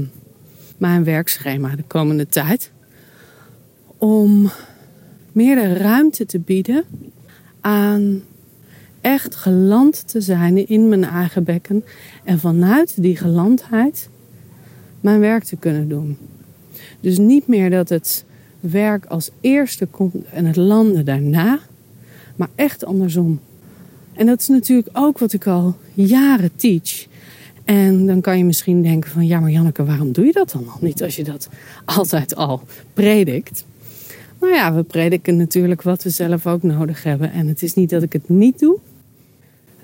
mijn 0.78 1.04
werkschema 1.04 1.76
de 1.76 1.84
komende 1.86 2.26
tijd. 2.26 2.70
Om 3.96 4.50
meer 5.32 5.54
de 5.54 5.72
ruimte 5.72 6.26
te 6.26 6.38
bieden 6.38 6.84
aan 7.60 8.22
echt 9.00 9.34
geland 9.34 10.08
te 10.08 10.20
zijn 10.20 10.68
in 10.68 10.88
mijn 10.88 11.04
eigen 11.04 11.44
bekken 11.44 11.84
en 12.24 12.38
vanuit 12.38 13.02
die 13.02 13.16
gelandheid 13.16 14.08
mijn 15.00 15.20
werk 15.20 15.44
te 15.44 15.56
kunnen 15.56 15.88
doen. 15.88 16.16
Dus 17.00 17.18
niet 17.18 17.46
meer 17.46 17.70
dat 17.70 17.88
het 17.88 18.24
werk 18.60 19.06
als 19.06 19.30
eerste 19.40 19.86
komt 19.86 20.14
en 20.32 20.44
het 20.44 20.56
landen 20.56 21.04
daarna, 21.04 21.58
maar 22.36 22.48
echt 22.54 22.84
andersom. 22.84 23.40
En 24.12 24.26
dat 24.26 24.40
is 24.40 24.48
natuurlijk 24.48 24.88
ook 24.92 25.18
wat 25.18 25.32
ik 25.32 25.46
al 25.46 25.76
jaren 25.94 26.50
teach. 26.56 27.06
En 27.64 28.06
dan 28.06 28.20
kan 28.20 28.38
je 28.38 28.44
misschien 28.44 28.82
denken 28.82 29.10
van 29.10 29.26
ja, 29.26 29.40
maar 29.40 29.50
Janneke, 29.50 29.84
waarom 29.84 30.12
doe 30.12 30.24
je 30.24 30.32
dat 30.32 30.50
dan 30.50 30.64
nog 30.64 30.80
niet 30.80 31.02
als 31.02 31.16
je 31.16 31.24
dat 31.24 31.48
altijd 31.84 32.36
al 32.36 32.62
predikt? 32.94 33.64
Nou 34.40 34.52
ja, 34.52 34.74
we 34.74 34.82
prediken 34.82 35.36
natuurlijk 35.36 35.82
wat 35.82 36.02
we 36.02 36.10
zelf 36.10 36.46
ook 36.46 36.62
nodig 36.62 37.02
hebben. 37.02 37.32
En 37.32 37.46
het 37.46 37.62
is 37.62 37.74
niet 37.74 37.90
dat 37.90 38.02
ik 38.02 38.12
het 38.12 38.28
niet 38.28 38.58
doe. 38.58 38.78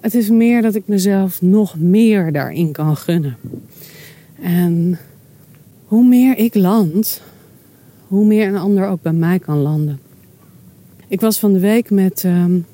Het 0.00 0.14
is 0.14 0.28
meer 0.28 0.62
dat 0.62 0.74
ik 0.74 0.82
mezelf 0.86 1.42
nog 1.42 1.78
meer 1.78 2.32
daarin 2.32 2.72
kan 2.72 2.96
gunnen. 2.96 3.36
En 4.40 4.98
hoe 5.84 6.04
meer 6.04 6.38
ik 6.38 6.54
land, 6.54 7.22
hoe 8.06 8.26
meer 8.26 8.48
een 8.48 8.56
ander 8.56 8.86
ook 8.86 9.02
bij 9.02 9.12
mij 9.12 9.38
kan 9.38 9.58
landen. 9.58 10.00
Ik 11.08 11.20
was 11.20 11.38
van 11.38 11.52
de 11.52 11.60
week 11.60 11.90
met 11.90 12.22
um, 12.24 12.66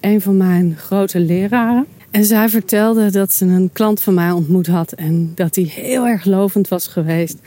een 0.00 0.20
van 0.20 0.36
mijn 0.36 0.76
grote 0.76 1.20
leraren. 1.20 1.86
En 2.10 2.24
zij 2.24 2.48
vertelde 2.48 3.10
dat 3.10 3.32
ze 3.32 3.44
een 3.44 3.70
klant 3.72 4.00
van 4.00 4.14
mij 4.14 4.30
ontmoet 4.30 4.66
had. 4.66 4.92
En 4.92 5.32
dat 5.34 5.54
hij 5.54 5.64
heel 5.64 6.06
erg 6.06 6.24
lovend 6.24 6.68
was 6.68 6.86
geweest 6.86 7.38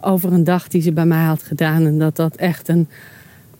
over 0.00 0.32
een 0.32 0.44
dag 0.44 0.68
die 0.68 0.82
ze 0.82 0.92
bij 0.92 1.06
mij 1.06 1.24
had 1.24 1.42
gedaan. 1.42 1.86
En 1.86 1.98
dat 1.98 2.16
dat 2.16 2.36
echt 2.36 2.68
een 2.68 2.88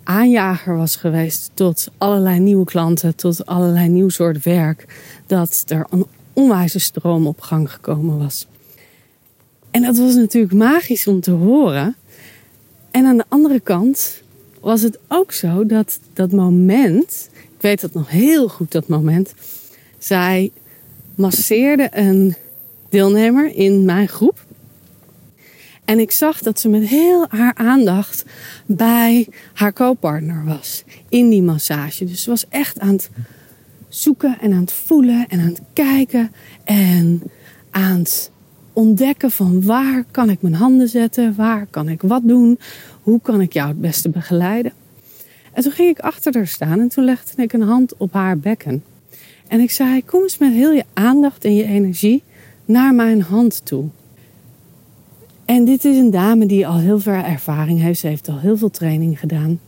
aanjager 0.03 0.77
was 0.77 0.97
geweest 0.97 1.51
tot 1.55 1.91
allerlei 1.99 2.39
nieuwe 2.39 2.65
klanten, 2.65 3.15
tot 3.15 3.47
allerlei 3.47 3.89
nieuw 3.89 4.09
soort 4.09 4.45
werk. 4.45 4.87
Dat 5.27 5.65
er 5.67 5.87
een 5.91 6.07
onwijze 6.33 6.79
stroom 6.79 7.27
op 7.27 7.41
gang 7.41 7.73
gekomen 7.73 8.19
was. 8.19 8.47
En 9.71 9.83
dat 9.83 9.99
was 9.99 10.15
natuurlijk 10.15 10.53
magisch 10.53 11.07
om 11.07 11.21
te 11.21 11.31
horen. 11.31 11.97
En 12.91 13.07
aan 13.07 13.17
de 13.17 13.25
andere 13.29 13.61
kant 13.61 14.23
was 14.61 14.83
het 14.83 14.99
ook 15.09 15.33
zo 15.33 15.67
dat 15.67 15.99
dat 16.13 16.33
moment, 16.33 17.29
ik 17.33 17.61
weet 17.61 17.81
dat 17.81 17.93
nog 17.93 18.11
heel 18.11 18.49
goed, 18.49 18.73
dat 18.73 18.89
moment, 18.89 19.35
zij 19.99 20.51
masseerde 21.15 21.89
een 21.93 22.35
deelnemer 22.89 23.55
in 23.55 23.85
mijn 23.85 24.09
groep. 24.09 24.39
En 25.91 25.99
ik 25.99 26.11
zag 26.11 26.39
dat 26.39 26.61
ze 26.61 26.69
met 26.69 26.87
heel 26.87 27.27
haar 27.29 27.55
aandacht 27.55 28.25
bij 28.67 29.29
haar 29.53 29.73
co-partner 29.73 30.45
was 30.45 30.85
in 31.09 31.29
die 31.29 31.43
massage. 31.43 32.05
Dus 32.05 32.23
ze 32.23 32.31
was 32.31 32.47
echt 32.49 32.79
aan 32.79 32.93
het 32.93 33.11
zoeken 33.89 34.39
en 34.41 34.53
aan 34.53 34.61
het 34.61 34.73
voelen 34.73 35.29
en 35.29 35.41
aan 35.41 35.49
het 35.49 35.61
kijken 35.73 36.33
en 36.65 37.23
aan 37.71 37.99
het 37.99 38.31
ontdekken 38.73 39.31
van 39.31 39.65
waar 39.65 40.05
kan 40.11 40.31
ik 40.31 40.43
mijn 40.43 40.55
handen 40.55 40.89
zetten, 40.89 41.35
waar 41.35 41.67
kan 41.71 41.89
ik 41.89 42.03
wat 42.03 42.23
doen, 42.25 42.59
hoe 43.03 43.21
kan 43.21 43.41
ik 43.41 43.53
jou 43.53 43.69
het 43.69 43.81
beste 43.81 44.09
begeleiden. 44.09 44.73
En 45.53 45.63
toen 45.63 45.73
ging 45.73 45.91
ik 45.91 45.99
achter 45.99 46.35
haar 46.35 46.47
staan 46.47 46.81
en 46.81 46.89
toen 46.89 47.05
legde 47.05 47.43
ik 47.43 47.53
een 47.53 47.63
hand 47.63 47.97
op 47.97 48.13
haar 48.13 48.39
bekken. 48.39 48.85
En 49.49 49.61
ik 49.61 49.71
zei: 49.71 50.05
Kom 50.05 50.23
eens 50.23 50.39
met 50.39 50.53
heel 50.53 50.73
je 50.73 50.85
aandacht 50.93 51.45
en 51.45 51.55
je 51.55 51.65
energie 51.65 52.23
naar 52.65 52.95
mijn 52.95 53.23
hand 53.23 53.61
toe. 53.65 53.89
En 55.50 55.64
dit 55.64 55.85
is 55.85 55.97
een 55.97 56.11
dame 56.11 56.47
die 56.47 56.66
al 56.66 56.78
heel 56.78 56.99
veel 56.99 57.12
ervaring 57.12 57.80
heeft. 57.80 58.00
Ze 58.00 58.07
heeft 58.07 58.28
al 58.28 58.38
heel 58.38 58.57
veel 58.57 58.71
training 58.71 59.19
gedaan. 59.19 59.61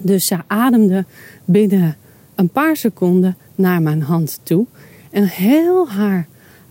Dus 0.00 0.26
ze 0.26 0.38
ademde 0.46 1.04
binnen 1.44 1.96
een 2.34 2.48
paar 2.48 2.76
seconden 2.76 3.36
naar 3.54 3.82
mijn 3.82 4.02
hand 4.02 4.40
toe. 4.42 4.66
En 5.10 5.24
heel 5.24 5.88
haar 5.88 6.26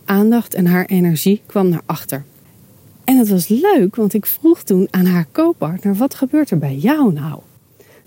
aandacht 0.05 0.53
en 0.53 0.65
haar 0.65 0.85
energie 0.85 1.41
kwam 1.45 1.69
naar 1.69 1.81
achter. 1.85 2.23
En 3.03 3.17
het 3.17 3.29
was 3.29 3.47
leuk, 3.47 3.95
want 3.95 4.13
ik 4.13 4.25
vroeg 4.25 4.63
toen 4.63 4.87
aan 4.91 5.05
haar 5.05 5.27
co-partner: 5.31 5.95
wat 5.95 6.15
gebeurt 6.15 6.49
er 6.49 6.57
bij 6.57 6.75
jou 6.75 7.13
nou? 7.13 7.39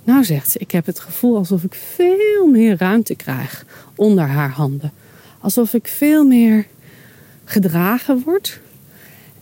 Nou, 0.04 0.24
zegt 0.24 0.50
ze, 0.50 0.58
ik 0.58 0.70
heb 0.70 0.86
het 0.86 1.00
gevoel 1.00 1.36
alsof 1.36 1.64
ik 1.64 1.74
veel 1.74 2.46
meer 2.46 2.76
ruimte 2.78 3.14
krijg 3.14 3.66
onder 3.96 4.26
haar 4.26 4.50
handen. 4.50 4.92
Alsof 5.40 5.74
ik 5.74 5.88
veel 5.88 6.24
meer 6.24 6.66
gedragen 7.44 8.22
word. 8.24 8.60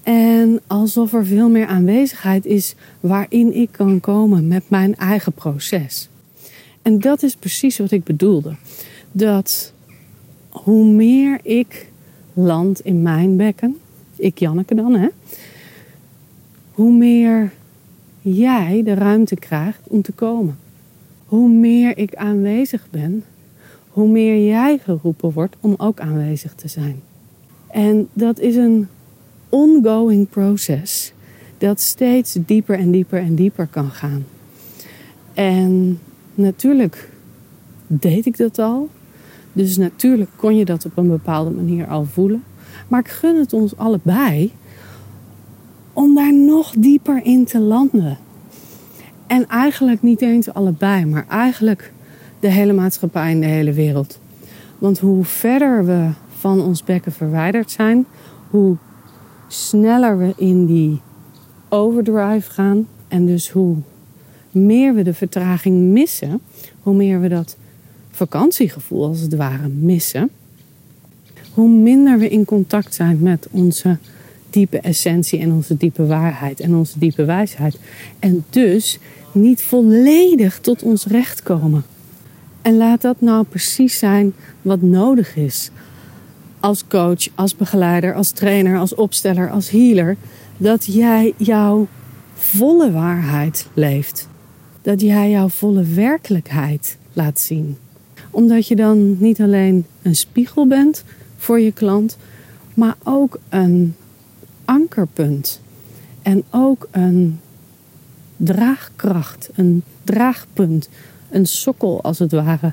En 0.04 0.60
alsof 0.66 1.12
er 1.12 1.26
veel 1.26 1.48
meer 1.48 1.66
aanwezigheid 1.66 2.46
is 2.46 2.74
waarin 3.00 3.54
ik 3.54 3.68
kan 3.70 4.00
komen 4.00 4.48
met 4.48 4.62
mijn 4.68 4.96
eigen 4.96 5.32
proces. 5.32 6.08
En 6.82 6.98
dat 6.98 7.22
is 7.22 7.36
precies 7.36 7.78
wat 7.78 7.90
ik 7.90 8.04
bedoelde. 8.04 8.56
Dat 9.12 9.72
hoe 10.50 10.84
meer 10.84 11.38
ik 11.42 11.90
land 12.32 12.80
in 12.80 13.02
mijn 13.02 13.36
bekken, 13.36 13.76
ik 14.16 14.38
Janneke 14.38 14.74
dan, 14.74 14.94
hè, 14.94 15.08
hoe 16.72 16.92
meer 16.92 17.52
jij 18.20 18.82
de 18.84 18.94
ruimte 18.94 19.34
krijgt 19.34 19.80
om 19.88 20.02
te 20.02 20.12
komen. 20.12 20.58
Hoe 21.26 21.48
meer 21.48 21.98
ik 21.98 22.14
aanwezig 22.14 22.86
ben, 22.90 23.24
hoe 23.88 24.08
meer 24.08 24.46
jij 24.46 24.78
geroepen 24.78 25.32
wordt 25.32 25.56
om 25.60 25.74
ook 25.76 26.00
aanwezig 26.00 26.54
te 26.54 26.68
zijn. 26.68 27.02
En 27.70 28.08
dat 28.12 28.38
is 28.38 28.56
een 28.56 28.88
ongoing 29.54 30.28
proces 30.28 31.12
dat 31.58 31.80
steeds 31.80 32.36
dieper 32.46 32.78
en 32.78 32.90
dieper 32.90 33.18
en 33.18 33.34
dieper 33.34 33.66
kan 33.66 33.90
gaan. 33.90 34.24
En 35.34 36.00
natuurlijk 36.34 37.08
deed 37.86 38.26
ik 38.26 38.36
dat 38.36 38.58
al. 38.58 38.88
Dus 39.52 39.76
natuurlijk 39.76 40.30
kon 40.36 40.56
je 40.56 40.64
dat 40.64 40.84
op 40.84 40.96
een 40.96 41.08
bepaalde 41.08 41.50
manier 41.50 41.86
al 41.86 42.04
voelen. 42.04 42.44
Maar 42.88 43.00
ik 43.00 43.08
gun 43.08 43.36
het 43.36 43.52
ons 43.52 43.76
allebei 43.76 44.52
om 45.92 46.14
daar 46.14 46.34
nog 46.34 46.74
dieper 46.78 47.24
in 47.24 47.44
te 47.44 47.60
landen. 47.60 48.18
En 49.26 49.48
eigenlijk 49.48 50.02
niet 50.02 50.20
eens 50.20 50.52
allebei, 50.52 51.04
maar 51.04 51.26
eigenlijk 51.28 51.92
de 52.40 52.48
hele 52.48 52.72
maatschappij 52.72 53.30
en 53.30 53.40
de 53.40 53.46
hele 53.46 53.72
wereld. 53.72 54.18
Want 54.78 54.98
hoe 54.98 55.24
verder 55.24 55.84
we 55.84 56.08
van 56.38 56.60
ons 56.60 56.84
bekken 56.84 57.12
verwijderd 57.12 57.70
zijn, 57.70 58.06
hoe 58.50 58.76
sneller 59.54 60.18
we 60.18 60.32
in 60.36 60.66
die 60.66 61.00
overdrive 61.68 62.50
gaan. 62.50 62.86
En 63.08 63.26
dus 63.26 63.50
hoe 63.50 63.76
meer 64.50 64.94
we 64.94 65.02
de 65.02 65.14
vertraging 65.14 65.92
missen, 65.92 66.40
hoe 66.82 66.94
meer 66.94 67.20
we 67.20 67.28
dat 67.28 67.56
vakantiegevoel 68.10 69.06
als 69.06 69.20
het 69.20 69.34
ware 69.34 69.68
missen, 69.68 70.30
hoe 71.52 71.68
minder 71.68 72.18
we 72.18 72.28
in 72.28 72.44
contact 72.44 72.94
zijn 72.94 73.18
met 73.20 73.46
onze 73.50 73.98
diepe 74.50 74.78
essentie 74.78 75.38
en 75.38 75.52
onze 75.52 75.76
diepe 75.76 76.06
waarheid 76.06 76.60
en 76.60 76.74
onze 76.74 76.98
diepe 76.98 77.24
wijsheid. 77.24 77.78
En 78.18 78.44
dus 78.50 78.98
niet 79.32 79.62
volledig 79.62 80.60
tot 80.60 80.82
ons 80.82 81.06
recht 81.06 81.42
komen. 81.42 81.84
En 82.62 82.76
laat 82.76 83.00
dat 83.00 83.20
nou 83.20 83.44
precies 83.44 83.98
zijn 83.98 84.32
wat 84.62 84.82
nodig 84.82 85.36
is. 85.36 85.70
Als 86.64 86.86
coach, 86.86 87.28
als 87.34 87.56
begeleider, 87.56 88.14
als 88.14 88.30
trainer, 88.30 88.78
als 88.78 88.94
opsteller, 88.94 89.50
als 89.50 89.70
healer. 89.70 90.16
Dat 90.56 90.84
jij 90.84 91.34
jouw 91.36 91.86
volle 92.34 92.92
waarheid 92.92 93.68
leeft. 93.74 94.28
Dat 94.82 95.00
jij 95.00 95.30
jouw 95.30 95.48
volle 95.48 95.82
werkelijkheid 95.82 96.96
laat 97.12 97.40
zien. 97.40 97.76
Omdat 98.30 98.68
je 98.68 98.76
dan 98.76 99.16
niet 99.18 99.40
alleen 99.40 99.86
een 100.02 100.16
spiegel 100.16 100.66
bent 100.66 101.04
voor 101.36 101.60
je 101.60 101.72
klant, 101.72 102.16
maar 102.74 102.96
ook 103.02 103.38
een 103.48 103.94
ankerpunt. 104.64 105.60
En 106.22 106.44
ook 106.50 106.88
een 106.90 107.40
draagkracht, 108.36 109.50
een 109.54 109.82
draagpunt, 110.04 110.88
een 111.30 111.46
sokkel 111.46 112.02
als 112.02 112.18
het 112.18 112.32
ware, 112.32 112.72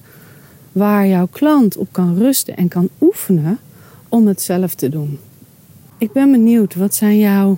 waar 0.71 1.07
jouw 1.07 1.27
klant 1.31 1.77
op 1.77 1.88
kan 1.91 2.17
rusten 2.17 2.57
en 2.57 2.67
kan 2.67 2.89
oefenen 3.01 3.60
om 4.11 4.27
het 4.27 4.41
zelf 4.41 4.75
te 4.75 4.89
doen. 4.89 5.19
Ik 5.97 6.11
ben 6.11 6.31
benieuwd, 6.31 6.75
wat 6.75 6.95
zijn 6.95 7.19
jouw 7.19 7.57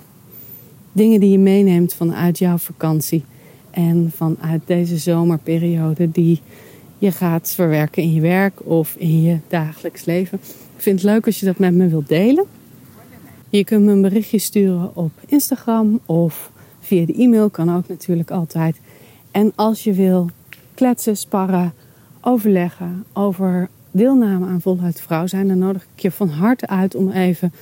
dingen 0.92 1.20
die 1.20 1.30
je 1.30 1.38
meeneemt 1.38 1.94
vanuit 1.94 2.38
jouw 2.38 2.58
vakantie 2.58 3.24
en 3.70 4.12
vanuit 4.14 4.62
deze 4.64 4.96
zomerperiode 4.98 6.10
die 6.10 6.40
je 6.98 7.12
gaat 7.12 7.52
verwerken 7.54 8.02
in 8.02 8.14
je 8.14 8.20
werk 8.20 8.66
of 8.66 8.94
in 8.98 9.22
je 9.22 9.38
dagelijks 9.48 10.04
leven? 10.04 10.38
Ik 10.76 10.82
vind 10.82 11.02
het 11.02 11.10
leuk 11.10 11.26
als 11.26 11.40
je 11.40 11.46
dat 11.46 11.58
met 11.58 11.74
me 11.74 11.88
wilt 11.88 12.08
delen. 12.08 12.44
Je 13.48 13.64
kunt 13.64 13.84
me 13.84 13.92
een 13.92 14.02
berichtje 14.02 14.38
sturen 14.38 14.96
op 14.96 15.12
Instagram 15.26 16.00
of 16.06 16.50
via 16.80 17.06
de 17.06 17.14
e-mail 17.14 17.50
kan 17.50 17.76
ook 17.76 17.88
natuurlijk 17.88 18.30
altijd. 18.30 18.76
En 19.30 19.52
als 19.54 19.84
je 19.84 19.92
wil 19.92 20.30
kletsen, 20.74 21.16
sparren, 21.16 21.72
overleggen 22.20 23.04
over 23.12 23.68
deelname 23.94 24.46
aan 24.46 24.60
Voluit 24.60 25.00
Vrouw 25.00 25.26
zijn, 25.26 25.48
dan 25.48 25.58
nodig 25.58 25.86
ik 25.94 26.00
je 26.00 26.10
van 26.10 26.28
harte 26.28 26.66
uit 26.66 26.94
om 26.94 27.10
even 27.10 27.52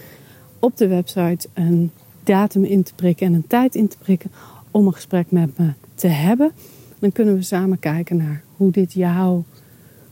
op 0.59 0.77
de 0.77 0.88
website 0.88 1.49
een 1.55 1.90
datum 2.25 2.64
in 2.64 2.83
te 2.83 2.95
prikken 2.95 3.27
en 3.27 3.35
een 3.35 3.47
tijd 3.47 3.75
in 3.75 3.88
te 3.88 3.97
prikken 3.99 4.31
om 4.71 4.87
een 4.87 4.95
gesprek 4.95 5.31
met 5.31 5.59
me 5.59 5.73
te 5.95 6.07
hebben. 6.07 6.53
Dan 6.99 7.12
kunnen 7.12 7.35
we 7.35 7.42
samen 7.42 7.79
kijken 7.79 8.16
naar 8.16 8.42
hoe 8.57 8.71
dit 8.71 8.92
jou 8.92 9.42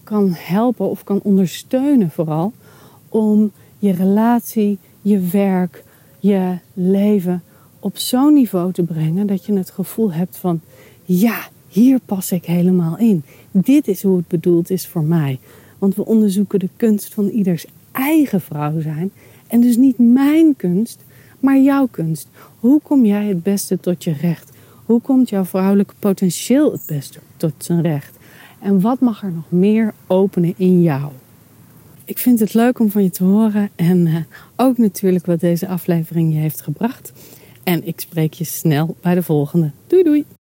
kan 0.05 0.33
helpen 0.33 0.91
of 0.91 1.05
kan 1.05 1.21
ondersteunen 1.23 2.11
vooral 2.11 2.53
om 3.09 3.53
je 3.79 3.93
relatie, 3.93 4.79
je 5.03 5.21
werk, 5.21 5.85
je 6.19 6.59
leven 6.73 7.43
op 7.79 7.99
zo'n 7.99 8.33
niveau 8.33 8.73
te 8.73 8.83
brengen 8.83 9.27
dat 9.27 9.47
je 9.47 9.53
het 9.53 9.71
gevoel 9.71 10.13
hebt 10.13 10.37
van 10.37 10.61
ja, 11.05 11.49
hier 11.69 12.01
pas 12.05 12.33
ik 12.33 12.45
helemaal 12.45 12.99
in. 12.99 13.23
Dit 13.51 13.89
is 13.89 14.03
hoe 14.03 14.17
het 14.17 14.29
bedoeld 14.29 14.71
is 14.71 14.87
voor 14.87 15.05
mij. 15.05 15.39
Want 15.81 15.95
we 15.95 16.07
onderzoeken 16.07 16.59
de 16.59 16.69
kunst 16.77 17.15
van 17.15 17.29
ieders 17.29 17.67
eigen 17.93 18.41
vrouw 18.41 18.81
zijn. 18.81 19.11
En 19.47 19.61
dus 19.61 19.77
niet 19.77 19.99
mijn 19.99 20.57
kunst, 20.57 21.05
maar 21.41 21.59
jouw 21.59 21.87
kunst. 21.87 22.29
Hoe 22.59 22.81
kom 22.81 23.05
jij 23.05 23.27
het 23.27 23.43
beste 23.43 23.81
tot 23.81 24.05
je 24.05 24.13
recht? 24.13 24.51
Hoe 24.85 25.01
komt 25.01 25.29
jouw 25.29 25.45
vrouwelijke 25.45 25.95
potentieel 25.99 26.73
het 26.73 26.83
beste 26.87 27.19
tot 27.37 27.53
zijn 27.59 27.83
recht? 27.83 28.19
En 28.61 28.81
wat 28.81 29.01
mag 29.01 29.23
er 29.23 29.33
nog 29.33 29.51
meer 29.51 29.95
openen 30.07 30.55
in 30.57 30.83
jou? 30.83 31.11
Ik 32.05 32.19
vind 32.19 32.41
het 32.41 32.55
leuk 32.55 32.79
om 32.79 32.91
van 32.91 33.03
je 33.03 33.11
te 33.11 33.25
horen 33.25 33.71
en 33.77 34.07
uh, 34.07 34.17
ook 34.57 34.79
natuurlijk 34.79 35.27
wat 35.27 35.41
deze 35.41 35.69
aflevering 35.69 36.33
je 36.33 36.39
heeft 36.39 36.61
gebracht. 36.61 37.13
En 37.63 37.87
ik 37.87 38.01
spreek 38.01 38.33
je 38.33 38.45
snel 38.45 38.97
bij 39.01 39.15
de 39.15 39.23
volgende. 39.23 39.71
Doei 39.87 40.03
doei! 40.03 40.40